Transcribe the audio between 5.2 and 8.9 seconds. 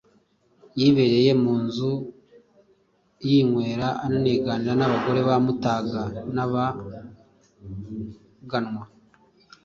ba Mutaga n’aba baganwa.